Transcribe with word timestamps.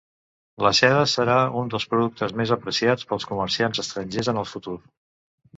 La 0.67 0.71
seda 0.77 1.03
serà 1.11 1.35
un 1.59 1.69
dels 1.73 1.85
productes 1.93 2.35
més 2.41 2.53
apreciats 2.57 3.07
pels 3.13 3.29
comerciants 3.33 3.85
estrangers 3.85 4.35
en 4.35 4.43
el 4.45 4.53
futur. 4.55 4.79